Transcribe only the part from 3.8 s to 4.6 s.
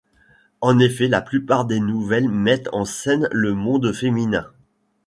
féminin.